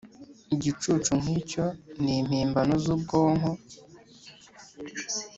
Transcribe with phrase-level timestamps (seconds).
[0.55, 1.65] igicucu nkicyo
[2.03, 3.49] ni impimbano zubwonko,